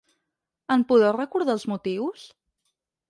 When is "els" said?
1.59-1.67